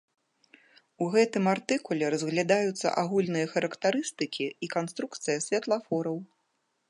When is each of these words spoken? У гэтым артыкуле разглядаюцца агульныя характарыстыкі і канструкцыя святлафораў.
У 1.05 1.09
гэтым 1.15 1.43
артыкуле 1.55 2.05
разглядаюцца 2.15 2.87
агульныя 3.03 3.47
характарыстыкі 3.53 4.45
і 4.47 4.65
канструкцыя 4.77 5.37
святлафораў. 5.49 6.17